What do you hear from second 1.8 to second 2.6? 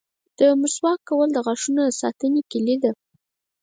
د ساتنې